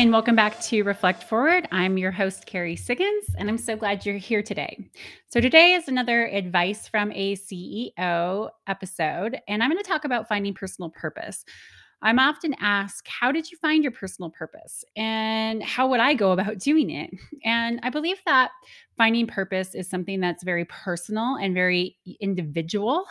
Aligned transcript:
and 0.00 0.12
welcome 0.12 0.34
back 0.34 0.58
to 0.62 0.82
Reflect 0.82 1.22
Forward. 1.22 1.68
I'm 1.70 1.98
your 1.98 2.10
host, 2.10 2.46
Kerry 2.46 2.74
Siggins, 2.74 3.26
and 3.36 3.50
I'm 3.50 3.58
so 3.58 3.76
glad 3.76 4.06
you're 4.06 4.16
here 4.16 4.42
today. 4.42 4.88
So, 5.28 5.42
today 5.42 5.74
is 5.74 5.88
another 5.88 6.24
Advice 6.24 6.88
from 6.88 7.12
a 7.12 7.36
CEO 7.36 8.48
episode, 8.66 9.38
and 9.46 9.62
I'm 9.62 9.70
going 9.70 9.82
to 9.82 9.86
talk 9.86 10.06
about 10.06 10.26
finding 10.26 10.54
personal 10.54 10.88
purpose. 10.88 11.44
I'm 12.02 12.18
often 12.18 12.54
asked, 12.60 13.06
How 13.08 13.30
did 13.32 13.50
you 13.50 13.58
find 13.58 13.82
your 13.82 13.92
personal 13.92 14.30
purpose? 14.30 14.84
And 14.96 15.62
how 15.62 15.88
would 15.88 16.00
I 16.00 16.14
go 16.14 16.32
about 16.32 16.58
doing 16.58 16.90
it? 16.90 17.10
And 17.44 17.80
I 17.82 17.90
believe 17.90 18.18
that 18.26 18.50
finding 18.96 19.26
purpose 19.26 19.74
is 19.74 19.88
something 19.88 20.20
that's 20.20 20.44
very 20.44 20.66
personal 20.66 21.36
and 21.36 21.54
very 21.54 21.96
individual, 22.20 23.06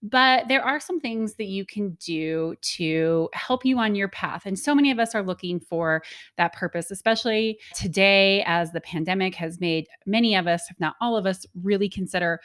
but 0.00 0.46
there 0.46 0.64
are 0.64 0.78
some 0.78 1.00
things 1.00 1.34
that 1.34 1.46
you 1.46 1.66
can 1.66 1.96
do 2.04 2.54
to 2.60 3.28
help 3.32 3.64
you 3.64 3.76
on 3.78 3.96
your 3.96 4.06
path. 4.08 4.42
And 4.46 4.56
so 4.56 4.72
many 4.72 4.92
of 4.92 5.00
us 5.00 5.16
are 5.16 5.22
looking 5.22 5.58
for 5.58 6.02
that 6.36 6.52
purpose, 6.52 6.92
especially 6.92 7.58
today 7.74 8.44
as 8.46 8.70
the 8.70 8.80
pandemic 8.82 9.34
has 9.34 9.58
made 9.58 9.88
many 10.06 10.36
of 10.36 10.46
us, 10.46 10.62
if 10.70 10.78
not 10.78 10.94
all 11.00 11.16
of 11.16 11.26
us, 11.26 11.44
really 11.60 11.88
consider 11.88 12.40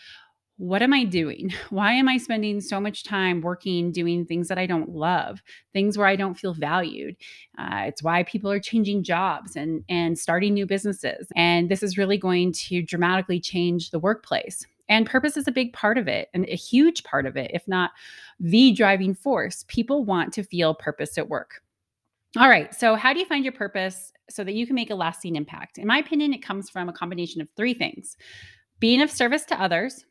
what 0.58 0.82
am 0.82 0.94
I 0.94 1.04
doing? 1.04 1.54
Why 1.70 1.94
am 1.94 2.10
I 2.10 2.18
spending 2.18 2.62
so 2.62 2.80
much 2.80 3.04
time 3.04 3.42
working, 3.42 3.92
doing 3.92 4.26
things 4.26 4.48
that 4.48 4.58
I 4.58 4.66
don't 4.66 4.90
love, 4.90 5.42
things 5.74 5.98
where 5.98 6.08
I 6.08 6.16
don't 6.16 6.38
feel 6.38 6.54
valued? 6.54 7.16
Uh, 7.58 7.84
it's 7.86 8.04
why 8.04 8.24
people 8.24 8.52
are 8.52 8.60
changing 8.60 9.04
jobs 9.04 9.56
and, 9.56 9.84
and 9.88 10.18
starting 10.18 10.54
new 10.54 10.66
businesses. 10.66 11.28
And 11.36 11.70
this 11.70 11.84
is 11.84 11.98
really 11.98 12.18
going 12.18 12.54
to 12.54 12.82
dramatically 12.82 13.40
change 13.40 13.92
the 13.92 14.00
workplace. 14.00 14.66
And 14.90 15.06
purpose 15.06 15.38
is 15.38 15.48
a 15.48 15.52
big 15.52 15.74
part 15.74 15.98
of 15.98 16.08
it 16.08 16.30
and 16.34 16.46
a 16.46 16.56
huge 16.56 17.04
part 17.04 17.26
of 17.26 17.36
it, 17.36 17.52
if 17.54 17.68
not 17.68 17.92
the 18.40 18.72
driving 18.72 19.14
force. 19.14 19.66
People 19.68 20.06
want 20.06 20.34
to 20.34 20.44
feel 20.44 20.74
purpose 20.74 21.18
at 21.18 21.30
work. 21.30 21.62
All 22.38 22.50
right. 22.50 22.74
So, 22.74 22.96
how 22.96 23.14
do 23.14 23.20
you 23.20 23.26
find 23.26 23.44
your 23.44 23.54
purpose 23.54 24.14
so 24.30 24.44
that 24.44 24.54
you 24.54 24.66
can 24.66 24.76
make 24.76 24.90
a 24.90 24.96
lasting 24.96 25.36
impact? 25.36 25.78
In 25.78 25.88
my 25.88 25.98
opinion, 25.98 26.34
it 26.34 26.44
comes 26.44 26.70
from 26.70 26.88
a 26.88 26.94
combination 26.94 27.42
of 27.42 27.48
three 27.56 27.74
things 27.74 28.16
being 28.80 29.02
of 29.02 29.10
service 29.10 29.44
to 29.46 29.62
others, 29.62 30.06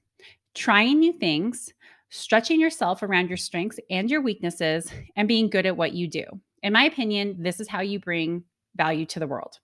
trying 0.57 0.99
new 0.99 1.13
things, 1.13 1.73
stretching 2.09 2.61
yourself 2.61 3.03
around 3.03 3.29
your 3.29 3.37
strengths 3.37 3.79
and 3.91 4.11
your 4.11 4.23
weaknesses, 4.23 4.91
and 5.15 5.29
being 5.29 5.51
good 5.51 5.67
at 5.67 5.77
what 5.77 5.93
you 5.93 6.09
do. 6.09 6.25
In 6.63 6.73
my 6.73 6.85
opinion, 6.85 7.37
this 7.39 7.61
is 7.61 7.69
how 7.69 7.81
you 7.81 8.01
bring 8.01 8.43
value 8.75 9.07
to 9.07 9.21
the 9.21 9.27
world. 9.27 9.59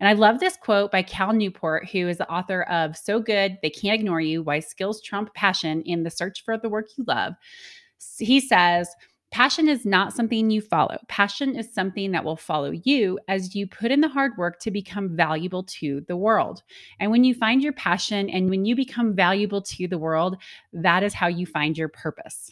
And 0.00 0.08
I 0.08 0.14
love 0.14 0.40
this 0.40 0.56
quote 0.56 0.90
by 0.90 1.02
Cal 1.02 1.32
Newport, 1.32 1.88
who 1.88 2.08
is 2.08 2.18
the 2.18 2.30
author 2.30 2.62
of 2.64 2.96
So 2.96 3.20
Good 3.20 3.58
They 3.62 3.70
Can't 3.70 4.00
Ignore 4.00 4.20
You 4.20 4.42
Why 4.42 4.60
Skills 4.60 5.00
Trump 5.02 5.32
Passion 5.34 5.82
in 5.82 6.02
the 6.02 6.10
Search 6.10 6.44
for 6.44 6.58
the 6.58 6.68
Work 6.68 6.86
You 6.96 7.04
Love. 7.06 7.34
He 8.18 8.40
says, 8.40 8.88
Passion 9.30 9.68
is 9.68 9.84
not 9.84 10.14
something 10.14 10.50
you 10.50 10.62
follow. 10.62 10.98
Passion 11.08 11.54
is 11.54 11.72
something 11.72 12.12
that 12.12 12.24
will 12.24 12.36
follow 12.36 12.70
you 12.70 13.18
as 13.28 13.54
you 13.54 13.66
put 13.66 13.90
in 13.90 14.00
the 14.00 14.08
hard 14.08 14.32
work 14.38 14.58
to 14.60 14.70
become 14.70 15.14
valuable 15.14 15.62
to 15.64 16.00
the 16.08 16.16
world. 16.16 16.62
And 16.98 17.10
when 17.10 17.24
you 17.24 17.34
find 17.34 17.62
your 17.62 17.74
passion 17.74 18.30
and 18.30 18.48
when 18.48 18.64
you 18.64 18.74
become 18.74 19.14
valuable 19.14 19.60
to 19.62 19.86
the 19.86 19.98
world, 19.98 20.38
that 20.72 21.02
is 21.02 21.12
how 21.12 21.26
you 21.26 21.44
find 21.44 21.76
your 21.76 21.88
purpose. 21.88 22.50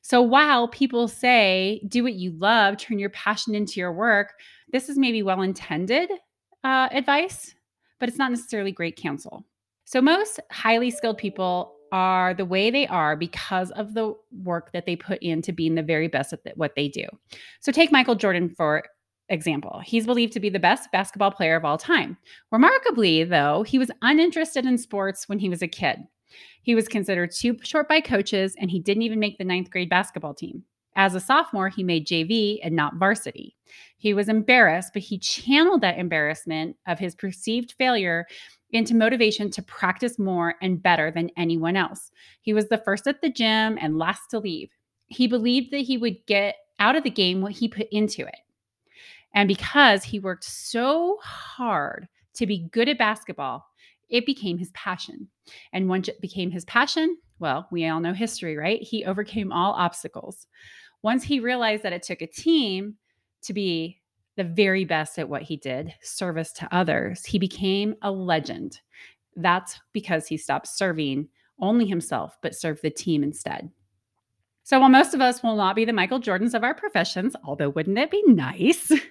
So 0.00 0.22
while 0.22 0.68
people 0.68 1.06
say, 1.06 1.82
do 1.86 2.02
what 2.02 2.14
you 2.14 2.32
love, 2.32 2.78
turn 2.78 2.98
your 2.98 3.10
passion 3.10 3.54
into 3.54 3.78
your 3.78 3.92
work, 3.92 4.32
this 4.72 4.88
is 4.88 4.98
maybe 4.98 5.22
well 5.22 5.42
intended 5.42 6.10
uh, 6.64 6.88
advice, 6.92 7.54
but 7.98 8.08
it's 8.08 8.18
not 8.18 8.30
necessarily 8.30 8.72
great 8.72 8.96
counsel. 8.96 9.44
So 9.84 10.00
most 10.00 10.40
highly 10.50 10.90
skilled 10.90 11.18
people 11.18 11.74
are 11.92 12.34
the 12.34 12.44
way 12.44 12.70
they 12.70 12.86
are 12.86 13.16
because 13.16 13.70
of 13.72 13.94
the 13.94 14.14
work 14.42 14.72
that 14.72 14.86
they 14.86 14.96
put 14.96 15.22
into 15.22 15.52
being 15.52 15.74
the 15.74 15.82
very 15.82 16.08
best 16.08 16.32
at 16.32 16.56
what 16.56 16.74
they 16.74 16.88
do. 16.88 17.04
So 17.60 17.72
take 17.72 17.92
Michael 17.92 18.14
Jordan 18.14 18.48
for 18.48 18.84
example. 19.30 19.80
He's 19.84 20.06
believed 20.06 20.32
to 20.34 20.40
be 20.40 20.50
the 20.50 20.58
best 20.58 20.90
basketball 20.92 21.30
player 21.30 21.56
of 21.56 21.64
all 21.64 21.78
time. 21.78 22.16
Remarkably, 22.50 23.24
though, 23.24 23.62
he 23.62 23.78
was 23.78 23.90
uninterested 24.02 24.66
in 24.66 24.76
sports 24.76 25.28
when 25.28 25.38
he 25.38 25.48
was 25.48 25.62
a 25.62 25.68
kid. 25.68 26.00
He 26.62 26.74
was 26.74 26.88
considered 26.88 27.32
too 27.32 27.56
short 27.62 27.88
by 27.88 28.00
coaches, 28.00 28.54
and 28.58 28.70
he 28.70 28.80
didn't 28.80 29.04
even 29.04 29.18
make 29.18 29.38
the 29.38 29.44
ninth 29.44 29.70
grade 29.70 29.88
basketball 29.88 30.34
team. 30.34 30.64
As 30.96 31.14
a 31.14 31.20
sophomore, 31.20 31.68
he 31.68 31.84
made 31.84 32.06
JV 32.06 32.58
and 32.62 32.74
not 32.74 32.96
varsity. 32.96 33.56
He 33.96 34.12
was 34.12 34.28
embarrassed, 34.28 34.90
but 34.92 35.02
he 35.02 35.18
channeled 35.18 35.80
that 35.82 35.98
embarrassment 35.98 36.76
of 36.86 36.98
his 36.98 37.14
perceived 37.14 37.74
failure 37.78 38.26
into 38.72 38.94
motivation 38.94 39.50
to 39.50 39.62
practice 39.62 40.18
more 40.18 40.54
and 40.62 40.82
better 40.82 41.10
than 41.10 41.30
anyone 41.36 41.76
else. 41.76 42.10
He 42.40 42.52
was 42.52 42.68
the 42.68 42.78
first 42.78 43.06
at 43.06 43.20
the 43.20 43.30
gym 43.30 43.78
and 43.80 43.98
last 43.98 44.30
to 44.30 44.38
leave. 44.38 44.70
He 45.06 45.26
believed 45.26 45.72
that 45.72 45.78
he 45.78 45.98
would 45.98 46.24
get 46.26 46.56
out 46.78 46.96
of 46.96 47.02
the 47.04 47.10
game 47.10 47.40
what 47.40 47.52
he 47.52 47.68
put 47.68 47.88
into 47.90 48.26
it. 48.26 48.36
And 49.34 49.46
because 49.48 50.04
he 50.04 50.18
worked 50.18 50.44
so 50.44 51.18
hard 51.22 52.08
to 52.34 52.46
be 52.46 52.68
good 52.72 52.88
at 52.88 52.98
basketball, 52.98 53.66
it 54.08 54.26
became 54.26 54.58
his 54.58 54.70
passion. 54.70 55.28
And 55.72 55.88
once 55.88 56.08
it 56.08 56.20
became 56.20 56.50
his 56.50 56.64
passion, 56.64 57.16
well, 57.38 57.68
we 57.70 57.86
all 57.86 58.00
know 58.00 58.12
history, 58.12 58.56
right? 58.56 58.82
He 58.82 59.04
overcame 59.04 59.52
all 59.52 59.72
obstacles. 59.72 60.46
Once 61.02 61.22
he 61.24 61.40
realized 61.40 61.82
that 61.82 61.92
it 61.92 62.02
took 62.02 62.22
a 62.22 62.26
team 62.26 62.96
to 63.42 63.52
be 63.52 63.99
the 64.40 64.44
very 64.44 64.86
best 64.86 65.18
at 65.18 65.28
what 65.28 65.42
he 65.42 65.58
did, 65.58 65.92
service 66.00 66.50
to 66.50 66.74
others. 66.74 67.26
He 67.26 67.38
became 67.38 67.94
a 68.00 68.10
legend. 68.10 68.80
That's 69.36 69.78
because 69.92 70.26
he 70.26 70.38
stopped 70.38 70.66
serving 70.66 71.28
only 71.60 71.84
himself, 71.84 72.38
but 72.40 72.54
served 72.54 72.80
the 72.80 72.88
team 72.88 73.22
instead. 73.22 73.70
So 74.62 74.80
while 74.80 74.88
most 74.88 75.12
of 75.12 75.20
us 75.20 75.42
will 75.42 75.56
not 75.56 75.76
be 75.76 75.84
the 75.84 75.92
Michael 75.92 76.20
Jordans 76.20 76.54
of 76.54 76.64
our 76.64 76.72
professions, 76.72 77.36
although 77.44 77.68
wouldn't 77.68 77.98
it 77.98 78.10
be 78.10 78.22
nice? 78.26 78.90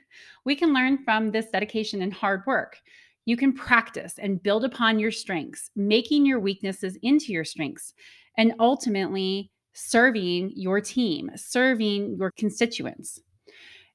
We 0.46 0.56
can 0.56 0.74
learn 0.74 1.04
from 1.04 1.30
this 1.30 1.52
dedication 1.52 2.02
and 2.02 2.12
hard 2.12 2.42
work. 2.48 2.80
You 3.26 3.38
can 3.38 3.54
practice 3.54 4.18
and 4.18 4.42
build 4.42 4.66
upon 4.66 4.98
your 4.98 5.12
strengths, 5.12 5.70
making 5.76 6.26
your 6.26 6.40
weaknesses 6.40 6.98
into 7.04 7.32
your 7.34 7.44
strengths, 7.44 7.94
and 8.38 8.54
ultimately 8.58 9.52
serving 9.74 10.54
your 10.56 10.82
team, 10.82 11.30
serving 11.36 12.16
your 12.18 12.32
constituents. 12.32 13.22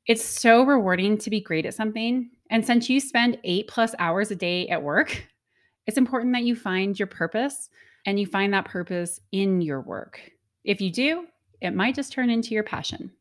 It's 0.06 0.24
so 0.24 0.64
rewarding 0.64 1.16
to 1.18 1.30
be 1.30 1.40
great 1.40 1.66
at 1.66 1.74
something. 1.74 2.30
And 2.50 2.64
since 2.64 2.90
you 2.90 3.00
spend 3.00 3.38
eight 3.44 3.68
plus 3.68 3.94
hours 3.98 4.30
a 4.30 4.36
day 4.36 4.68
at 4.68 4.82
work, 4.82 5.26
it's 5.86 5.98
important 5.98 6.34
that 6.34 6.44
you 6.44 6.54
find 6.56 6.98
your 6.98 7.06
purpose 7.06 7.70
and 8.06 8.20
you 8.20 8.26
find 8.26 8.52
that 8.52 8.66
purpose 8.66 9.20
in 9.32 9.60
your 9.62 9.80
work. 9.80 10.20
If 10.64 10.80
you 10.80 10.90
do, 10.90 11.26
it 11.60 11.74
might 11.74 11.94
just 11.94 12.12
turn 12.12 12.30
into 12.30 12.50
your 12.50 12.62
passion. 12.62 13.12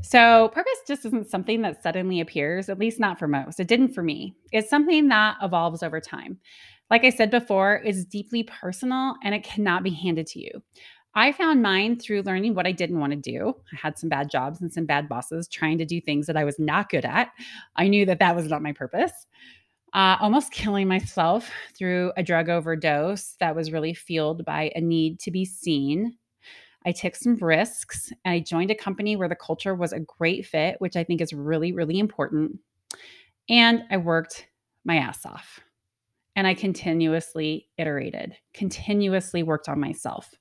So, 0.00 0.48
purpose 0.48 0.78
just 0.86 1.04
isn't 1.06 1.30
something 1.30 1.62
that 1.62 1.82
suddenly 1.82 2.20
appears, 2.20 2.68
at 2.68 2.78
least 2.78 2.98
not 2.98 3.18
for 3.18 3.28
most. 3.28 3.60
It 3.60 3.68
didn't 3.68 3.94
for 3.94 4.02
me. 4.02 4.34
It's 4.50 4.70
something 4.70 5.08
that 5.08 5.36
evolves 5.42 5.82
over 5.82 6.00
time. 6.00 6.38
Like 6.90 7.04
I 7.04 7.10
said 7.10 7.30
before, 7.30 7.80
it's 7.84 8.04
deeply 8.04 8.42
personal 8.42 9.14
and 9.22 9.34
it 9.34 9.44
cannot 9.44 9.82
be 9.82 9.90
handed 9.90 10.26
to 10.28 10.40
you. 10.40 10.62
I 11.14 11.32
found 11.32 11.60
mine 11.60 11.98
through 11.98 12.22
learning 12.22 12.54
what 12.54 12.66
I 12.66 12.72
didn't 12.72 12.98
want 12.98 13.12
to 13.12 13.18
do. 13.18 13.54
I 13.72 13.76
had 13.76 13.98
some 13.98 14.08
bad 14.08 14.30
jobs 14.30 14.60
and 14.62 14.72
some 14.72 14.86
bad 14.86 15.08
bosses 15.08 15.46
trying 15.46 15.78
to 15.78 15.84
do 15.84 16.00
things 16.00 16.26
that 16.26 16.36
I 16.36 16.44
was 16.44 16.58
not 16.58 16.88
good 16.88 17.04
at. 17.04 17.30
I 17.76 17.88
knew 17.88 18.06
that 18.06 18.18
that 18.20 18.34
was 18.34 18.46
not 18.46 18.62
my 18.62 18.72
purpose. 18.72 19.12
Uh, 19.92 20.16
almost 20.20 20.52
killing 20.52 20.88
myself 20.88 21.50
through 21.76 22.12
a 22.16 22.22
drug 22.22 22.48
overdose 22.48 23.36
that 23.40 23.54
was 23.54 23.72
really 23.72 23.92
fueled 23.92 24.44
by 24.44 24.72
a 24.74 24.80
need 24.80 25.20
to 25.20 25.30
be 25.30 25.44
seen. 25.44 26.16
I 26.86 26.92
took 26.92 27.14
some 27.14 27.36
risks 27.36 28.10
and 28.24 28.32
I 28.32 28.40
joined 28.40 28.70
a 28.70 28.74
company 28.74 29.14
where 29.14 29.28
the 29.28 29.36
culture 29.36 29.74
was 29.74 29.92
a 29.92 30.00
great 30.00 30.46
fit, 30.46 30.76
which 30.80 30.96
I 30.96 31.04
think 31.04 31.20
is 31.20 31.32
really, 31.32 31.72
really 31.72 31.98
important. 31.98 32.58
And 33.48 33.84
I 33.90 33.98
worked 33.98 34.46
my 34.84 34.96
ass 34.96 35.24
off. 35.26 35.60
And 36.34 36.46
I 36.46 36.54
continuously 36.54 37.68
iterated, 37.76 38.34
continuously 38.54 39.42
worked 39.42 39.68
on 39.68 39.78
myself. 39.78 40.34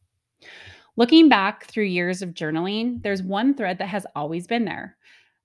Looking 0.97 1.29
back 1.29 1.65
through 1.65 1.85
years 1.85 2.21
of 2.21 2.33
journaling, 2.33 3.01
there's 3.01 3.23
one 3.23 3.53
thread 3.53 3.77
that 3.77 3.87
has 3.87 4.05
always 4.15 4.47
been 4.47 4.65
there 4.65 4.97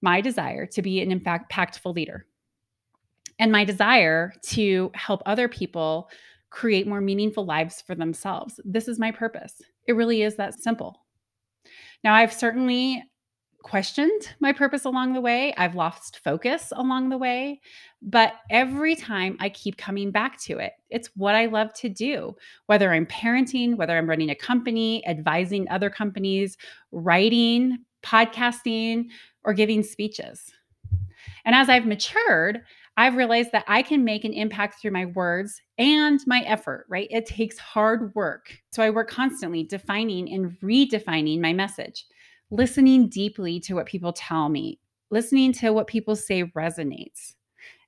my 0.02 0.20
desire 0.20 0.66
to 0.66 0.82
be 0.82 1.00
an 1.00 1.10
impactful 1.10 1.94
leader 1.94 2.26
and 3.38 3.50
my 3.50 3.64
desire 3.64 4.32
to 4.42 4.90
help 4.94 5.22
other 5.24 5.48
people 5.48 6.08
create 6.50 6.86
more 6.86 7.00
meaningful 7.00 7.44
lives 7.44 7.82
for 7.82 7.94
themselves. 7.94 8.60
This 8.64 8.88
is 8.88 8.98
my 8.98 9.10
purpose. 9.10 9.60
It 9.86 9.94
really 9.94 10.22
is 10.22 10.36
that 10.36 10.54
simple. 10.54 11.00
Now, 12.04 12.14
I've 12.14 12.32
certainly 12.32 13.02
questioned 13.66 14.28
my 14.38 14.52
purpose 14.52 14.84
along 14.84 15.12
the 15.12 15.20
way. 15.20 15.52
I've 15.56 15.74
lost 15.74 16.20
focus 16.22 16.72
along 16.76 17.08
the 17.08 17.18
way, 17.18 17.60
but 18.00 18.34
every 18.48 18.94
time 18.94 19.36
I 19.40 19.48
keep 19.48 19.76
coming 19.76 20.12
back 20.12 20.40
to 20.42 20.58
it. 20.58 20.74
It's 20.88 21.10
what 21.16 21.34
I 21.34 21.46
love 21.46 21.74
to 21.74 21.88
do, 21.88 22.36
whether 22.66 22.92
I'm 22.92 23.06
parenting, 23.06 23.76
whether 23.76 23.98
I'm 23.98 24.08
running 24.08 24.30
a 24.30 24.36
company, 24.36 25.04
advising 25.04 25.68
other 25.68 25.90
companies, 25.90 26.56
writing, 26.92 27.78
podcasting, 28.04 29.06
or 29.42 29.52
giving 29.52 29.82
speeches. 29.82 30.52
And 31.44 31.52
as 31.52 31.68
I've 31.68 31.86
matured, 31.86 32.62
I've 32.96 33.16
realized 33.16 33.50
that 33.50 33.64
I 33.66 33.82
can 33.82 34.04
make 34.04 34.24
an 34.24 34.32
impact 34.32 34.80
through 34.80 34.92
my 34.92 35.06
words 35.06 35.60
and 35.76 36.20
my 36.24 36.42
effort, 36.42 36.86
right? 36.88 37.08
It 37.10 37.26
takes 37.26 37.58
hard 37.58 38.14
work. 38.14 38.56
So 38.70 38.84
I 38.84 38.90
work 38.90 39.10
constantly 39.10 39.64
defining 39.64 40.32
and 40.32 40.56
redefining 40.60 41.40
my 41.40 41.52
message 41.52 42.06
listening 42.50 43.08
deeply 43.08 43.60
to 43.60 43.74
what 43.74 43.86
people 43.86 44.12
tell 44.12 44.48
me, 44.48 44.78
listening 45.10 45.52
to 45.52 45.70
what 45.70 45.86
people 45.86 46.16
say 46.16 46.44
resonates, 46.56 47.34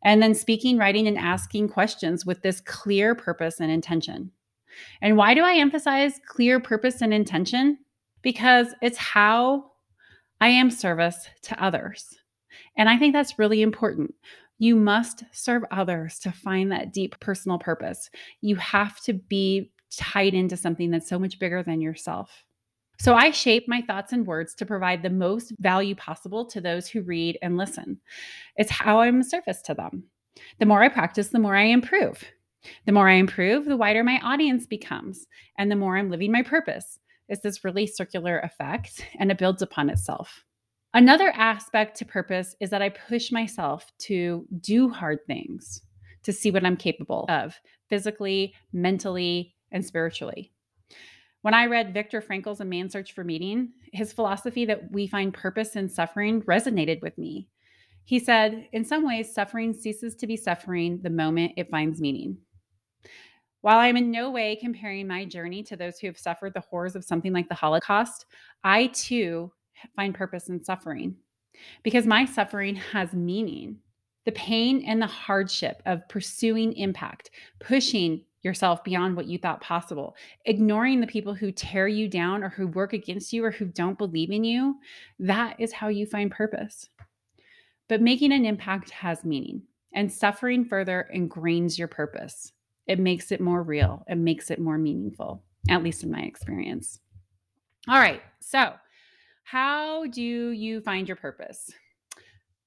And 0.02 0.22
then 0.22 0.34
speaking, 0.34 0.78
writing, 0.78 1.06
and 1.06 1.18
asking 1.18 1.68
questions 1.68 2.24
with 2.24 2.42
this 2.42 2.60
clear 2.60 3.14
purpose 3.14 3.60
and 3.60 3.70
intention. 3.70 4.30
And 5.02 5.16
why 5.16 5.34
do 5.34 5.42
I 5.42 5.54
emphasize 5.54 6.20
clear 6.26 6.60
purpose 6.60 7.02
and 7.02 7.12
intention? 7.12 7.78
Because 8.22 8.68
it's 8.80 8.98
how 8.98 9.72
I 10.40 10.48
am 10.48 10.70
service 10.70 11.28
to 11.42 11.62
others. 11.62 12.16
And 12.76 12.88
I 12.88 12.96
think 12.96 13.12
that's 13.12 13.38
really 13.38 13.62
important. 13.62 14.14
You 14.58 14.76
must 14.76 15.24
serve 15.32 15.64
others 15.70 16.18
to 16.20 16.32
find 16.32 16.70
that 16.70 16.92
deep 16.92 17.18
personal 17.20 17.58
purpose. 17.58 18.10
You 18.40 18.56
have 18.56 19.00
to 19.02 19.14
be 19.14 19.72
tied 19.96 20.34
into 20.34 20.56
something 20.56 20.90
that's 20.90 21.08
so 21.08 21.18
much 21.18 21.38
bigger 21.38 21.62
than 21.62 21.80
yourself. 21.80 22.44
So 23.00 23.14
I 23.14 23.30
shape 23.30 23.66
my 23.68 23.80
thoughts 23.82 24.12
and 24.12 24.26
words 24.26 24.54
to 24.56 24.66
provide 24.66 25.02
the 25.02 25.10
most 25.10 25.52
value 25.60 25.94
possible 25.94 26.44
to 26.46 26.60
those 26.60 26.88
who 26.88 27.02
read 27.02 27.38
and 27.42 27.56
listen. 27.56 28.00
It's 28.56 28.70
how 28.70 29.00
I'm 29.00 29.22
service 29.22 29.62
to 29.62 29.74
them. 29.74 30.04
The 30.58 30.66
more 30.66 30.82
I 30.82 30.88
practice, 30.88 31.28
the 31.28 31.38
more 31.38 31.56
I 31.56 31.64
improve. 31.64 32.24
The 32.86 32.92
more 32.92 33.08
I 33.08 33.14
improve, 33.14 33.66
the 33.66 33.76
wider 33.76 34.02
my 34.02 34.20
audience 34.22 34.66
becomes, 34.66 35.26
and 35.58 35.70
the 35.70 35.76
more 35.76 35.96
I'm 35.96 36.10
living 36.10 36.32
my 36.32 36.42
purpose. 36.42 36.98
It's 37.28 37.42
this 37.42 37.64
really 37.64 37.86
circular 37.86 38.40
effect, 38.40 39.04
and 39.18 39.30
it 39.30 39.38
builds 39.38 39.62
upon 39.62 39.90
itself. 39.90 40.44
Another 40.92 41.30
aspect 41.36 41.96
to 41.98 42.04
purpose 42.04 42.56
is 42.60 42.70
that 42.70 42.82
I 42.82 42.88
push 42.88 43.30
myself 43.30 43.92
to 44.00 44.46
do 44.60 44.88
hard 44.88 45.20
things, 45.26 45.82
to 46.24 46.32
see 46.32 46.50
what 46.50 46.64
I'm 46.64 46.76
capable 46.76 47.26
of 47.28 47.54
physically, 47.88 48.54
mentally, 48.72 49.54
and 49.70 49.84
spiritually. 49.84 50.52
When 51.42 51.54
I 51.54 51.66
read 51.66 51.94
Viktor 51.94 52.20
Frankl's 52.20 52.60
A 52.60 52.64
Man's 52.64 52.92
Search 52.92 53.12
for 53.12 53.22
Meaning, 53.22 53.72
his 53.92 54.12
philosophy 54.12 54.64
that 54.64 54.90
we 54.90 55.06
find 55.06 55.32
purpose 55.32 55.76
in 55.76 55.88
suffering 55.88 56.42
resonated 56.42 57.00
with 57.00 57.16
me. 57.16 57.48
He 58.04 58.18
said, 58.18 58.68
In 58.72 58.84
some 58.84 59.06
ways, 59.06 59.32
suffering 59.32 59.72
ceases 59.72 60.16
to 60.16 60.26
be 60.26 60.36
suffering 60.36 61.00
the 61.02 61.10
moment 61.10 61.52
it 61.56 61.70
finds 61.70 62.00
meaning. 62.00 62.38
While 63.60 63.78
I'm 63.78 63.96
in 63.96 64.10
no 64.10 64.30
way 64.30 64.56
comparing 64.56 65.06
my 65.06 65.24
journey 65.24 65.62
to 65.64 65.76
those 65.76 65.98
who 65.98 66.06
have 66.06 66.18
suffered 66.18 66.54
the 66.54 66.60
horrors 66.60 66.96
of 66.96 67.04
something 67.04 67.32
like 67.32 67.48
the 67.48 67.54
Holocaust, 67.54 68.26
I 68.64 68.86
too 68.88 69.52
find 69.94 70.14
purpose 70.14 70.48
in 70.48 70.62
suffering 70.62 71.16
because 71.82 72.06
my 72.06 72.24
suffering 72.24 72.76
has 72.76 73.12
meaning. 73.12 73.78
The 74.24 74.32
pain 74.32 74.84
and 74.86 75.00
the 75.00 75.06
hardship 75.06 75.82
of 75.86 76.08
pursuing 76.08 76.72
impact, 76.74 77.30
pushing 77.60 78.24
yourself 78.42 78.84
beyond 78.84 79.16
what 79.16 79.26
you 79.26 79.38
thought 79.38 79.60
possible, 79.60 80.16
ignoring 80.44 81.00
the 81.00 81.06
people 81.06 81.34
who 81.34 81.50
tear 81.50 81.88
you 81.88 82.08
down 82.08 82.42
or 82.42 82.48
who 82.48 82.66
work 82.68 82.92
against 82.92 83.32
you 83.32 83.44
or 83.44 83.50
who 83.50 83.66
don't 83.66 83.98
believe 83.98 84.30
in 84.30 84.44
you, 84.44 84.76
that 85.18 85.58
is 85.58 85.72
how 85.72 85.88
you 85.88 86.06
find 86.06 86.30
purpose. 86.30 86.88
But 87.88 88.00
making 88.02 88.32
an 88.32 88.44
impact 88.44 88.90
has 88.90 89.24
meaning, 89.24 89.62
and 89.94 90.12
suffering 90.12 90.64
further 90.64 91.08
ingrains 91.14 91.78
your 91.78 91.88
purpose. 91.88 92.52
It 92.86 92.98
makes 92.98 93.32
it 93.32 93.40
more 93.40 93.62
real, 93.62 94.04
it 94.08 94.16
makes 94.16 94.50
it 94.50 94.60
more 94.60 94.78
meaningful, 94.78 95.42
at 95.68 95.82
least 95.82 96.04
in 96.04 96.10
my 96.10 96.20
experience. 96.20 97.00
All 97.88 97.98
right, 97.98 98.22
so 98.40 98.74
how 99.44 100.06
do 100.06 100.22
you 100.22 100.80
find 100.82 101.08
your 101.08 101.16
purpose? 101.16 101.72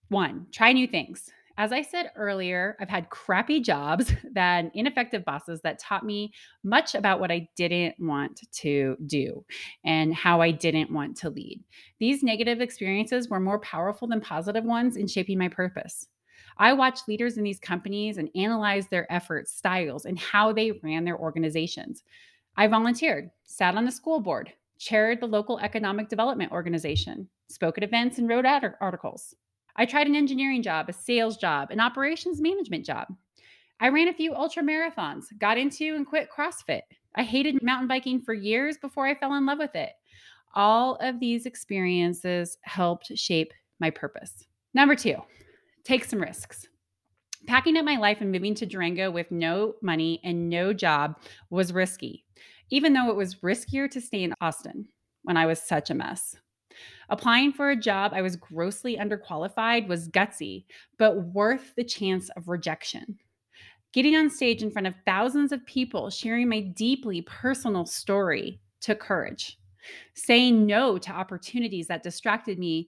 One, 0.10 0.48
try 0.52 0.74
new 0.74 0.88
things. 0.88 1.30
As 1.62 1.72
I 1.72 1.84
said 1.84 2.10
earlier, 2.16 2.76
I've 2.80 2.90
had 2.90 3.12
crappy 3.12 3.60
jobs, 3.60 4.12
that 4.34 4.72
ineffective 4.74 5.24
bosses 5.24 5.62
that 5.62 5.78
taught 5.78 6.04
me 6.04 6.34
much 6.64 6.96
about 6.96 7.20
what 7.20 7.30
I 7.30 7.48
didn't 7.56 7.94
want 8.00 8.42
to 8.52 8.98
do 9.06 9.46
and 9.86 10.12
how 10.12 10.42
I 10.42 10.50
didn't 10.50 10.92
want 10.92 11.18
to 11.18 11.30
lead. 11.30 11.64
These 12.00 12.24
negative 12.24 12.62
experiences 12.62 13.30
were 13.30 13.40
more 13.40 13.60
powerful 13.60 14.08
than 14.08 14.22
positive 14.22 14.64
ones 14.64 14.98
in 14.98 15.06
shaping 15.06 15.38
my 15.38 15.50
purpose. 15.50 16.08
I 16.58 16.74
watched 16.74 17.08
leaders 17.08 17.38
in 17.38 17.44
these 17.44 17.60
companies 17.60 18.18
and 18.18 18.32
analyzed 18.34 18.90
their 18.90 19.06
efforts, 19.14 19.54
styles, 19.54 20.06
and 20.06 20.18
how 20.18 20.52
they 20.54 20.72
ran 20.82 21.06
their 21.06 21.20
organizations. 21.20 22.02
I 22.58 22.66
volunteered, 22.66 23.30
sat 23.44 23.76
on 23.76 23.86
the 23.86 23.92
school 23.92 24.20
board, 24.20 24.52
chaired 24.80 25.20
the 25.20 25.28
local 25.28 25.60
economic 25.60 26.10
development 26.10 26.54
organization, 26.54 27.30
spoke 27.50 27.78
at 27.78 27.84
events, 27.84 28.18
and 28.18 28.28
wrote 28.28 28.46
articles. 28.46 29.36
I 29.82 29.86
tried 29.86 30.06
an 30.06 30.16
engineering 30.16 30.62
job, 30.62 30.90
a 30.90 30.94
sales 30.94 31.38
job, 31.38 31.72
an 31.72 31.80
operations 31.80 32.40
management 32.40 32.86
job. 32.86 33.08
I 33.80 33.90
ran 33.90 34.10
a 34.10 34.14
few 34.14 34.36
ultra 34.36 34.62
marathons, 34.62 35.24
got 35.40 35.58
into 35.58 35.96
and 35.96 36.06
quit 36.06 36.30
CrossFit. 36.30 36.82
I 37.16 37.24
hated 37.24 37.64
mountain 37.64 37.88
biking 37.88 38.22
for 38.22 38.36
years 38.36 38.78
before 38.78 39.08
I 39.08 39.16
fell 39.16 39.34
in 39.34 39.48
love 39.48 39.58
with 39.58 39.76
it. 39.76 39.94
All 40.54 40.98
of 40.98 41.20
these 41.20 41.48
experiences 41.48 42.60
helped 42.62 43.18
shape 43.18 43.54
my 43.80 43.90
purpose. 43.90 44.46
Number 44.76 44.96
two, 44.96 45.16
take 45.84 46.06
some 46.06 46.22
risks. 46.22 46.68
Packing 47.48 47.76
up 47.76 47.84
my 47.84 47.98
life 47.98 48.22
and 48.22 48.32
moving 48.32 48.54
to 48.54 48.68
Durango 48.68 49.10
with 49.10 49.32
no 49.32 49.74
money 49.82 50.22
and 50.24 50.48
no 50.48 50.74
job 50.74 51.18
was 51.50 51.74
risky 51.74 52.24
even 52.72 52.94
though 52.94 53.10
it 53.10 53.16
was 53.16 53.36
riskier 53.36 53.92
to 53.92 54.02
stay 54.02 54.24
in 54.24 54.34
Austin 54.42 54.88
when 55.24 55.38
I 55.38 55.46
was 55.46 55.62
such 55.62 55.90
a 55.90 55.94
mess. 55.94 56.36
Applying 57.10 57.54
for 57.54 57.70
a 57.70 57.76
job 57.76 58.12
I 58.14 58.22
was 58.22 58.36
grossly 58.36 58.98
underqualified 58.98 59.88
was 59.88 60.10
gutsy, 60.10 60.66
but 60.98 61.26
worth 61.34 61.74
the 61.76 61.84
chance 61.84 62.30
of 62.38 62.48
rejection. 62.48 63.18
Getting 63.94 64.16
on 64.16 64.30
stage 64.30 64.64
in 64.64 64.72
front 64.72 64.88
of 64.88 64.96
thousands 65.06 65.52
of 65.52 65.66
people 65.66 66.10
sharing 66.10 66.48
my 66.48 66.62
deeply 66.62 67.22
personal 67.24 67.86
story 67.86 68.62
took 68.80 69.00
courage. 69.00 69.60
Saying 70.14 70.66
no 70.66 70.98
to 70.98 71.12
opportunities 71.12 71.88
that 71.88 72.04
distracted 72.04 72.58
me 72.58 72.88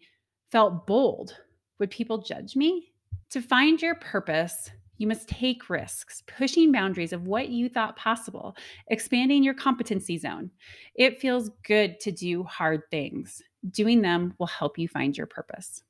felt 0.52 0.88
bold. 0.88 1.36
Would 1.80 1.92
people 1.92 2.20
judge 2.20 2.56
me? 2.56 2.94
To 3.32 3.42
find 3.42 3.82
your 3.82 3.96
purpose, 3.96 4.70
you 4.98 5.08
must 5.08 5.28
take 5.28 5.70
risks, 5.70 6.24
pushing 6.28 6.72
boundaries 6.72 7.12
of 7.14 7.28
what 7.28 7.50
you 7.50 7.68
thought 7.68 7.98
possible, 7.98 8.56
expanding 8.88 9.44
your 9.44 9.56
competency 9.56 10.18
zone. 10.18 10.52
It 10.96 11.20
feels 11.20 11.50
good 11.66 12.00
to 12.02 12.12
do 12.12 12.44
hard 12.44 12.84
things. 12.92 13.42
Doing 13.72 14.02
them 14.02 14.34
will 14.38 14.48
help 14.48 14.78
you 14.78 14.88
find 14.88 15.18
your 15.18 15.28
purpose. 15.28 15.84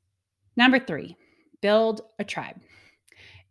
Number 0.55 0.79
three, 0.79 1.17
build 1.61 2.01
a 2.19 2.23
tribe. 2.23 2.57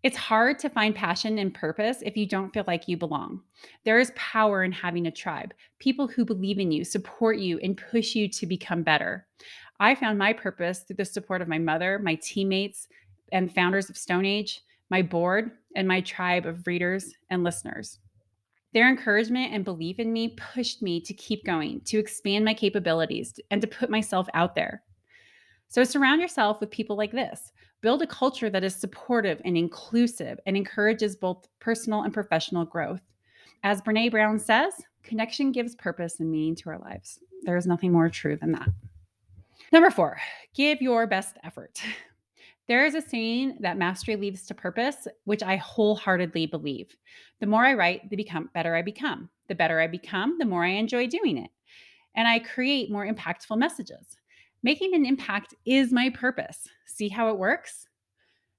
It's 0.02 0.16
hard 0.16 0.58
to 0.60 0.68
find 0.68 0.94
passion 0.94 1.38
and 1.38 1.54
purpose 1.54 1.98
if 2.02 2.16
you 2.16 2.26
don't 2.26 2.52
feel 2.52 2.64
like 2.66 2.88
you 2.88 2.96
belong. 2.96 3.40
There 3.84 4.00
is 4.00 4.12
power 4.16 4.64
in 4.64 4.72
having 4.72 5.06
a 5.06 5.12
tribe, 5.12 5.54
people 5.78 6.08
who 6.08 6.24
believe 6.24 6.58
in 6.58 6.72
you, 6.72 6.84
support 6.84 7.38
you, 7.38 7.58
and 7.60 7.76
push 7.76 8.14
you 8.14 8.28
to 8.28 8.46
become 8.46 8.82
better. 8.82 9.26
I 9.78 9.94
found 9.94 10.18
my 10.18 10.32
purpose 10.32 10.80
through 10.80 10.96
the 10.96 11.04
support 11.04 11.40
of 11.40 11.48
my 11.48 11.58
mother, 11.58 12.00
my 12.00 12.16
teammates, 12.16 12.88
and 13.30 13.52
founders 13.52 13.90
of 13.90 13.96
StoneAge 13.96 14.58
my 14.92 15.00
board, 15.00 15.50
and 15.74 15.88
my 15.88 16.02
tribe 16.02 16.44
of 16.44 16.66
readers 16.66 17.14
and 17.30 17.42
listeners. 17.42 17.98
Their 18.72 18.88
encouragement 18.88 19.52
and 19.52 19.64
belief 19.64 19.98
in 19.98 20.12
me 20.12 20.34
pushed 20.36 20.80
me 20.80 21.00
to 21.02 21.12
keep 21.12 21.44
going, 21.44 21.82
to 21.82 21.98
expand 21.98 22.44
my 22.44 22.54
capabilities, 22.54 23.38
and 23.50 23.60
to 23.60 23.66
put 23.66 23.90
myself 23.90 24.28
out 24.32 24.54
there. 24.54 24.82
So 25.68 25.84
surround 25.84 26.20
yourself 26.20 26.60
with 26.60 26.70
people 26.70 26.96
like 26.96 27.12
this. 27.12 27.52
Build 27.80 28.02
a 28.02 28.06
culture 28.06 28.48
that 28.50 28.64
is 28.64 28.74
supportive 28.74 29.40
and 29.44 29.56
inclusive 29.56 30.38
and 30.46 30.56
encourages 30.56 31.16
both 31.16 31.48
personal 31.58 32.02
and 32.02 32.14
professional 32.14 32.64
growth. 32.64 33.00
As 33.62 33.82
Brene 33.82 34.10
Brown 34.10 34.38
says, 34.38 34.74
connection 35.02 35.52
gives 35.52 35.74
purpose 35.74 36.20
and 36.20 36.30
meaning 36.30 36.54
to 36.56 36.70
our 36.70 36.78
lives. 36.78 37.18
There 37.42 37.56
is 37.56 37.66
nothing 37.66 37.92
more 37.92 38.08
true 38.08 38.36
than 38.36 38.52
that. 38.52 38.68
Number 39.72 39.90
four, 39.90 40.18
give 40.54 40.80
your 40.80 41.06
best 41.06 41.36
effort. 41.42 41.82
There 42.68 42.84
is 42.86 42.94
a 42.94 43.02
saying 43.02 43.58
that 43.60 43.76
mastery 43.76 44.16
leads 44.16 44.46
to 44.46 44.54
purpose, 44.54 45.08
which 45.24 45.42
I 45.42 45.56
wholeheartedly 45.56 46.46
believe. 46.46 46.96
The 47.40 47.46
more 47.46 47.64
I 47.64 47.74
write, 47.74 48.08
the 48.08 48.16
become 48.16 48.50
better 48.54 48.76
I 48.76 48.82
become. 48.82 49.28
The 49.48 49.54
better 49.54 49.80
I 49.80 49.88
become, 49.88 50.38
the 50.38 50.44
more 50.44 50.64
I 50.64 50.70
enjoy 50.70 51.08
doing 51.08 51.38
it. 51.38 51.50
And 52.14 52.28
I 52.28 52.38
create 52.38 52.90
more 52.90 53.06
impactful 53.06 53.58
messages. 53.58 54.16
Making 54.62 54.94
an 54.94 55.04
impact 55.04 55.54
is 55.66 55.92
my 55.92 56.10
purpose. 56.10 56.68
See 56.86 57.08
how 57.08 57.28
it 57.30 57.38
works? 57.38 57.88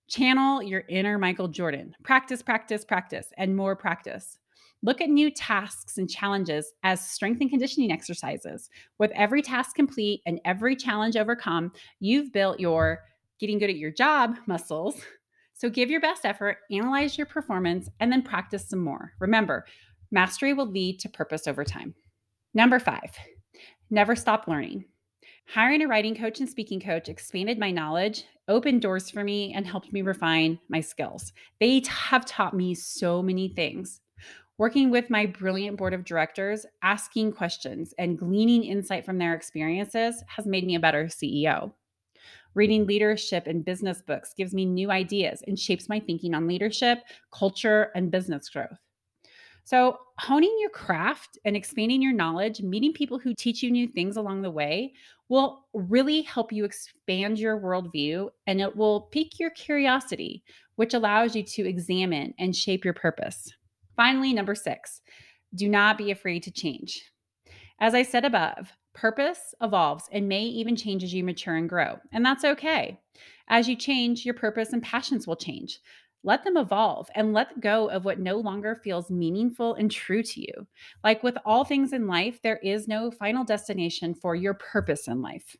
Channel 0.09 0.61
your 0.63 0.83
inner 0.89 1.17
Michael 1.17 1.47
Jordan. 1.47 1.95
Practice, 2.03 2.41
practice, 2.41 2.83
practice, 2.83 3.31
and 3.37 3.55
more 3.55 3.75
practice. 3.75 4.37
Look 4.81 4.99
at 4.99 5.09
new 5.09 5.31
tasks 5.31 5.97
and 5.97 6.09
challenges 6.09 6.73
as 6.83 7.09
strength 7.09 7.39
and 7.39 7.49
conditioning 7.49 7.89
exercises. 7.89 8.69
With 8.99 9.11
every 9.15 9.41
task 9.41 9.77
complete 9.77 10.21
and 10.25 10.41
every 10.43 10.75
challenge 10.75 11.15
overcome, 11.15 11.71
you've 12.01 12.33
built 12.33 12.59
your 12.59 12.99
getting 13.39 13.59
good 13.59 13.69
at 13.69 13.77
your 13.77 13.91
job 13.91 14.37
muscles. 14.47 15.01
So 15.53 15.69
give 15.69 15.89
your 15.89 16.01
best 16.01 16.25
effort, 16.25 16.57
analyze 16.71 17.17
your 17.17 17.27
performance, 17.27 17.89
and 17.99 18.11
then 18.11 18.21
practice 18.21 18.67
some 18.67 18.79
more. 18.79 19.13
Remember, 19.19 19.65
mastery 20.11 20.53
will 20.53 20.65
lead 20.65 20.99
to 20.99 21.09
purpose 21.09 21.47
over 21.47 21.63
time. 21.63 21.93
Number 22.53 22.79
five, 22.79 23.11
never 23.89 24.15
stop 24.15 24.47
learning. 24.47 24.85
Hiring 25.47 25.81
a 25.81 25.87
writing 25.87 26.15
coach 26.15 26.39
and 26.39 26.49
speaking 26.49 26.79
coach 26.79 27.09
expanded 27.09 27.59
my 27.59 27.71
knowledge, 27.71 28.25
opened 28.47 28.81
doors 28.81 29.09
for 29.09 29.23
me, 29.23 29.53
and 29.53 29.67
helped 29.67 29.93
me 29.93 30.01
refine 30.01 30.59
my 30.69 30.81
skills. 30.81 31.33
They 31.59 31.81
have 31.87 32.25
taught 32.25 32.55
me 32.55 32.73
so 32.73 33.21
many 33.21 33.49
things. 33.49 34.01
Working 34.57 34.89
with 34.89 35.09
my 35.09 35.25
brilliant 35.25 35.77
board 35.77 35.93
of 35.93 36.05
directors, 36.05 36.65
asking 36.81 37.33
questions, 37.33 37.93
and 37.97 38.17
gleaning 38.17 38.63
insight 38.63 39.05
from 39.05 39.17
their 39.17 39.33
experiences 39.33 40.23
has 40.27 40.45
made 40.45 40.65
me 40.65 40.75
a 40.75 40.79
better 40.79 41.05
CEO. 41.05 41.73
Reading 42.55 42.85
leadership 42.85 43.47
and 43.47 43.65
business 43.65 44.01
books 44.01 44.33
gives 44.35 44.53
me 44.53 44.65
new 44.65 44.91
ideas 44.91 45.43
and 45.47 45.57
shapes 45.57 45.89
my 45.89 45.99
thinking 45.99 46.33
on 46.33 46.47
leadership, 46.47 46.99
culture, 47.31 47.91
and 47.95 48.11
business 48.11 48.49
growth. 48.49 48.77
So, 49.65 49.97
honing 50.19 50.55
your 50.59 50.69
craft 50.69 51.37
and 51.45 51.55
expanding 51.55 52.01
your 52.01 52.11
knowledge, 52.11 52.61
meeting 52.61 52.91
people 52.91 53.17
who 53.17 53.33
teach 53.33 53.63
you 53.63 53.71
new 53.71 53.87
things 53.87 54.17
along 54.17 54.41
the 54.41 54.51
way 54.51 54.93
will 55.29 55.65
really 55.73 56.21
help 56.21 56.51
you 56.51 56.65
expand 56.65 57.39
your 57.39 57.59
worldview 57.59 58.29
and 58.45 58.59
it 58.59 58.75
will 58.75 59.07
pique 59.11 59.39
your 59.39 59.51
curiosity, 59.51 60.43
which 60.75 60.93
allows 60.93 61.35
you 61.35 61.43
to 61.43 61.67
examine 61.67 62.33
and 62.39 62.55
shape 62.55 62.83
your 62.83 62.93
purpose. 62.93 63.51
Finally, 63.95 64.33
number 64.33 64.53
six, 64.53 65.01
do 65.55 65.69
not 65.69 65.97
be 65.97 66.11
afraid 66.11 66.43
to 66.43 66.51
change. 66.51 67.09
As 67.79 67.93
I 67.93 68.03
said 68.03 68.25
above, 68.25 68.71
purpose 68.93 69.53
evolves 69.61 70.07
and 70.11 70.27
may 70.27 70.43
even 70.43 70.75
change 70.75 71.03
as 71.03 71.13
you 71.13 71.23
mature 71.23 71.55
and 71.55 71.69
grow, 71.69 71.99
and 72.11 72.25
that's 72.25 72.45
okay. 72.45 72.99
As 73.47 73.67
you 73.67 73.75
change, 73.75 74.25
your 74.25 74.33
purpose 74.33 74.73
and 74.73 74.81
passions 74.81 75.27
will 75.27 75.35
change. 75.35 75.79
Let 76.25 76.45
them 76.45 76.55
evolve 76.55 77.09
and 77.15 77.33
let 77.33 77.59
go 77.59 77.89
of 77.89 78.05
what 78.05 78.19
no 78.19 78.37
longer 78.37 78.79
feels 78.81 79.11
meaningful 79.11 79.73
and 79.73 79.91
true 79.91 80.23
to 80.23 80.41
you. 80.41 80.67
Like 81.03 81.21
with 81.21 81.37
all 81.45 81.65
things 81.65 81.91
in 81.91 82.07
life, 82.07 82.41
there 82.41 82.59
is 82.59 82.87
no 82.87 83.11
final 83.11 83.43
destination 83.43 84.13
for 84.13 84.33
your 84.33 84.53
purpose 84.53 85.09
in 85.09 85.21
life. 85.21 85.57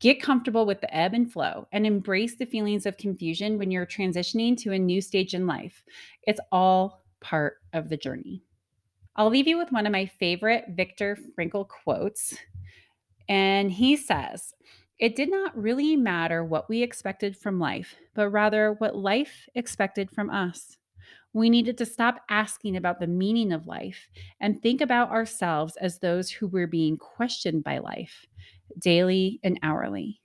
Get 0.00 0.22
comfortable 0.22 0.64
with 0.64 0.80
the 0.80 0.94
ebb 0.96 1.12
and 1.12 1.30
flow 1.30 1.66
and 1.72 1.86
embrace 1.86 2.36
the 2.36 2.46
feelings 2.46 2.86
of 2.86 2.96
confusion 2.96 3.58
when 3.58 3.70
you're 3.70 3.84
transitioning 3.84 4.56
to 4.58 4.72
a 4.72 4.78
new 4.78 5.02
stage 5.02 5.34
in 5.34 5.46
life. 5.46 5.84
It's 6.22 6.40
all 6.52 7.02
part 7.20 7.58
of 7.74 7.90
the 7.90 7.96
journey. 7.96 8.42
I'll 9.16 9.28
leave 9.28 9.48
you 9.48 9.58
with 9.58 9.72
one 9.72 9.84
of 9.84 9.92
my 9.92 10.06
favorite 10.06 10.66
Viktor 10.70 11.18
Frankl 11.36 11.68
quotes. 11.68 12.38
And 13.28 13.70
he 13.70 13.96
says, 13.96 14.54
It 14.98 15.16
did 15.16 15.30
not 15.30 15.56
really 15.56 15.96
matter 15.96 16.44
what 16.44 16.68
we 16.68 16.82
expected 16.82 17.36
from 17.36 17.58
life, 17.58 17.96
but 18.14 18.30
rather 18.30 18.74
what 18.78 18.96
life 18.96 19.48
expected 19.54 20.10
from 20.10 20.30
us. 20.30 20.76
We 21.34 21.50
needed 21.50 21.76
to 21.78 21.86
stop 21.86 22.22
asking 22.30 22.76
about 22.76 23.00
the 23.00 23.06
meaning 23.06 23.52
of 23.52 23.66
life 23.66 24.08
and 24.40 24.60
think 24.60 24.80
about 24.80 25.10
ourselves 25.10 25.76
as 25.76 25.98
those 25.98 26.30
who 26.30 26.48
were 26.48 26.66
being 26.66 26.96
questioned 26.96 27.64
by 27.64 27.78
life 27.78 28.26
daily 28.78 29.40
and 29.42 29.58
hourly. 29.62 30.20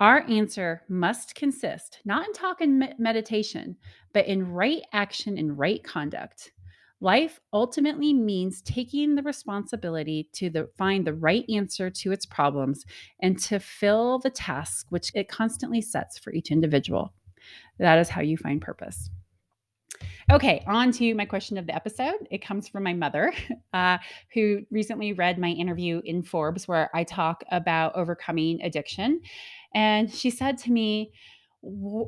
Our 0.00 0.20
answer 0.28 0.82
must 0.88 1.34
consist 1.34 2.00
not 2.04 2.26
in 2.26 2.32
talk 2.32 2.60
and 2.60 2.94
meditation, 2.98 3.76
but 4.12 4.26
in 4.26 4.52
right 4.52 4.82
action 4.92 5.36
and 5.36 5.58
right 5.58 5.82
conduct. 5.82 6.52
Life 7.00 7.38
ultimately 7.52 8.12
means 8.12 8.60
taking 8.62 9.14
the 9.14 9.22
responsibility 9.22 10.28
to 10.32 10.50
the, 10.50 10.68
find 10.76 11.06
the 11.06 11.14
right 11.14 11.44
answer 11.48 11.90
to 11.90 12.12
its 12.12 12.26
problems 12.26 12.84
and 13.20 13.38
to 13.40 13.60
fill 13.60 14.18
the 14.18 14.30
task 14.30 14.86
which 14.90 15.12
it 15.14 15.28
constantly 15.28 15.80
sets 15.80 16.18
for 16.18 16.32
each 16.32 16.50
individual. 16.50 17.14
That 17.78 17.98
is 17.98 18.08
how 18.08 18.20
you 18.20 18.36
find 18.36 18.60
purpose. 18.60 19.10
Okay, 20.30 20.62
on 20.66 20.92
to 20.92 21.14
my 21.14 21.24
question 21.24 21.56
of 21.56 21.66
the 21.66 21.74
episode. 21.74 22.28
It 22.30 22.44
comes 22.44 22.68
from 22.68 22.82
my 22.82 22.92
mother, 22.92 23.32
uh, 23.72 23.98
who 24.34 24.60
recently 24.70 25.12
read 25.12 25.38
my 25.38 25.48
interview 25.48 26.02
in 26.04 26.22
Forbes 26.22 26.68
where 26.68 26.90
I 26.94 27.04
talk 27.04 27.44
about 27.50 27.96
overcoming 27.96 28.60
addiction. 28.62 29.20
And 29.74 30.12
she 30.12 30.30
said 30.30 30.58
to 30.58 30.72
me, 30.72 31.12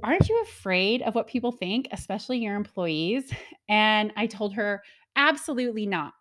aren't 0.03 0.29
you 0.29 0.43
afraid 0.43 1.03
of 1.03 1.15
what 1.15 1.27
people 1.27 1.53
think, 1.53 1.89
especially 1.93 2.39
your 2.39 2.57
employees? 2.57 3.33
And 3.69 4.13
I 4.17 4.27
told 4.27 4.55
her, 4.55 4.83
absolutely 5.17 5.87
not. 5.87 6.13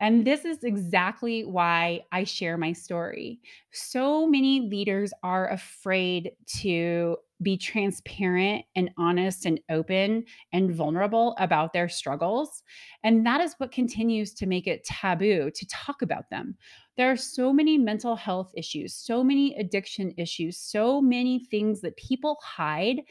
And 0.00 0.26
this 0.26 0.44
is 0.44 0.62
exactly 0.62 1.44
why 1.44 2.00
I 2.12 2.24
share 2.24 2.56
my 2.56 2.72
story. 2.72 3.40
So 3.72 4.26
many 4.26 4.60
leaders 4.60 5.12
are 5.22 5.50
afraid 5.50 6.32
to 6.58 7.16
be 7.42 7.56
transparent 7.56 8.64
and 8.74 8.90
honest 8.96 9.44
and 9.44 9.60
open 9.70 10.24
and 10.52 10.74
vulnerable 10.74 11.34
about 11.38 11.72
their 11.72 11.88
struggles. 11.88 12.62
And 13.04 13.26
that 13.26 13.40
is 13.40 13.54
what 13.58 13.72
continues 13.72 14.32
to 14.34 14.46
make 14.46 14.66
it 14.66 14.84
taboo 14.84 15.50
to 15.54 15.66
talk 15.66 16.02
about 16.02 16.30
them. 16.30 16.56
There 16.96 17.10
are 17.10 17.16
so 17.16 17.52
many 17.52 17.78
mental 17.78 18.16
health 18.16 18.52
issues, 18.56 18.94
so 18.94 19.22
many 19.22 19.54
addiction 19.56 20.14
issues, 20.16 20.58
so 20.58 21.00
many 21.00 21.44
things 21.44 21.80
that 21.82 21.96
people 21.96 22.38
hide 22.42 23.02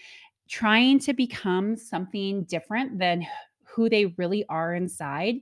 trying 0.47 0.99
to 0.99 1.13
become 1.13 1.75
something 1.75 2.43
different 2.43 2.99
than 2.99 3.25
who 3.63 3.89
they 3.89 4.05
really 4.17 4.45
are 4.47 4.73
inside 4.73 5.35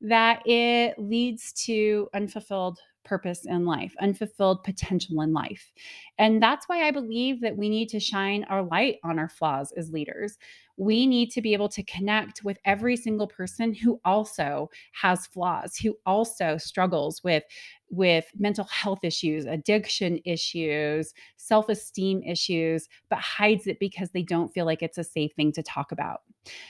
that 0.00 0.42
it 0.46 0.98
leads 0.98 1.52
to 1.54 2.08
unfulfilled 2.14 2.78
purpose 3.04 3.46
in 3.46 3.64
life, 3.64 3.94
unfulfilled 4.00 4.62
potential 4.62 5.22
in 5.22 5.32
life. 5.32 5.72
And 6.18 6.42
that's 6.42 6.68
why 6.68 6.86
I 6.86 6.90
believe 6.90 7.40
that 7.40 7.56
we 7.56 7.70
need 7.70 7.88
to 7.90 8.00
shine 8.00 8.44
our 8.44 8.62
light 8.62 8.96
on 9.02 9.18
our 9.18 9.30
flaws 9.30 9.72
as 9.76 9.90
leaders. 9.90 10.36
We 10.78 11.06
need 11.06 11.30
to 11.32 11.42
be 11.42 11.52
able 11.52 11.68
to 11.70 11.82
connect 11.82 12.44
with 12.44 12.56
every 12.64 12.96
single 12.96 13.26
person 13.26 13.74
who 13.74 14.00
also 14.04 14.70
has 14.92 15.26
flaws, 15.26 15.76
who 15.76 15.96
also 16.06 16.56
struggles 16.56 17.22
with 17.22 17.42
with 17.90 18.26
mental 18.38 18.64
health 18.64 19.00
issues, 19.02 19.44
addiction 19.44 20.20
issues, 20.24 21.12
self 21.36 21.68
esteem 21.68 22.22
issues, 22.22 22.88
but 23.10 23.18
hides 23.18 23.66
it 23.66 23.78
because 23.80 24.10
they 24.10 24.22
don't 24.22 24.52
feel 24.52 24.66
like 24.66 24.82
it's 24.82 24.98
a 24.98 25.04
safe 25.04 25.32
thing 25.34 25.52
to 25.52 25.62
talk 25.62 25.90
about. 25.92 26.20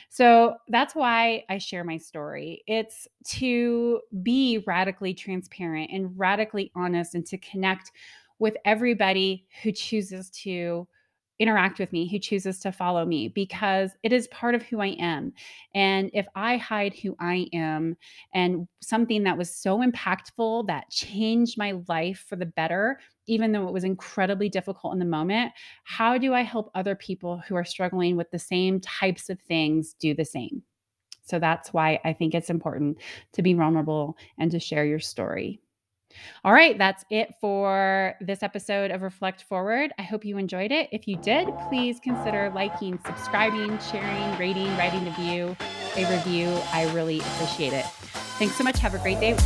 So 0.08 0.54
that's 0.68 0.94
why 0.94 1.44
I 1.48 1.58
share 1.58 1.84
my 1.84 1.98
story. 1.98 2.62
It's 2.66 3.06
to 3.26 4.00
be 4.22 4.64
radically 4.66 5.14
transparent 5.14 5.90
and 5.92 6.18
radically 6.18 6.72
honest 6.74 7.14
and 7.14 7.26
to 7.26 7.38
connect 7.38 7.92
with 8.38 8.56
everybody 8.64 9.46
who 9.62 9.72
chooses 9.72 10.30
to 10.30 10.86
interact 11.38 11.78
with 11.78 11.92
me, 11.92 12.10
who 12.10 12.18
chooses 12.18 12.58
to 12.60 12.72
follow 12.72 13.04
me, 13.04 13.28
because 13.28 13.92
it 14.02 14.12
is 14.12 14.28
part 14.28 14.54
of 14.54 14.62
who 14.62 14.80
I 14.80 14.96
am. 14.98 15.32
And 15.74 16.10
if 16.12 16.26
I 16.34 16.56
hide 16.56 16.94
who 16.94 17.16
I 17.20 17.46
am 17.52 17.96
and 18.34 18.66
something 18.80 19.24
that 19.24 19.38
was 19.38 19.54
so 19.54 19.78
impactful 19.78 20.66
that 20.66 20.90
changed 20.90 21.56
my 21.56 21.80
life 21.88 22.24
for 22.28 22.36
the 22.36 22.46
better, 22.46 22.98
even 23.26 23.52
though 23.52 23.68
it 23.68 23.74
was 23.74 23.84
incredibly 23.84 24.48
difficult 24.48 24.92
in 24.92 24.98
the 24.98 25.04
moment, 25.04 25.52
how 25.84 26.18
do 26.18 26.34
I 26.34 26.42
help 26.42 26.70
other 26.74 26.94
people 26.94 27.38
who 27.46 27.54
are 27.54 27.64
struggling 27.64 28.16
with 28.16 28.30
the 28.30 28.38
same 28.38 28.80
types 28.80 29.28
of 29.30 29.40
things 29.40 29.94
do 29.94 30.14
the 30.14 30.24
same? 30.24 30.62
So 31.22 31.38
that's 31.38 31.72
why 31.74 32.00
I 32.04 32.14
think 32.14 32.34
it's 32.34 32.50
important 32.50 32.98
to 33.34 33.42
be 33.42 33.52
vulnerable 33.52 34.16
and 34.38 34.50
to 34.50 34.58
share 34.58 34.86
your 34.86 34.98
story. 34.98 35.60
All 36.44 36.52
right, 36.52 36.76
that's 36.78 37.04
it 37.10 37.34
for 37.40 38.14
this 38.20 38.42
episode 38.42 38.90
of 38.90 39.02
Reflect 39.02 39.42
Forward. 39.42 39.92
I 39.98 40.02
hope 40.02 40.24
you 40.24 40.38
enjoyed 40.38 40.72
it. 40.72 40.88
If 40.92 41.06
you 41.06 41.16
did, 41.16 41.48
please 41.68 42.00
consider 42.00 42.50
liking, 42.54 42.98
subscribing, 43.06 43.78
sharing, 43.78 44.38
rating, 44.38 44.74
writing 44.76 45.06
a 45.06 45.12
view, 45.12 45.56
a 45.96 46.10
review. 46.10 46.58
I 46.72 46.90
really 46.92 47.20
appreciate 47.20 47.72
it. 47.72 47.84
Thanks 48.38 48.56
so 48.56 48.64
much. 48.64 48.78
Have 48.78 48.94
a 48.94 48.98
great 48.98 49.20
day. 49.20 49.36